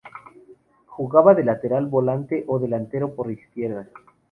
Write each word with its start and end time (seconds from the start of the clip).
Jugaba 0.87 1.35
de 1.35 1.43
lateral, 1.43 1.85
volante 1.85 2.43
o 2.47 2.57
delantero 2.57 3.13
por 3.13 3.29
izquierda. 3.31 3.87